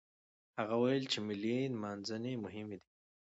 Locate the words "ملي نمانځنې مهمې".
1.27-2.77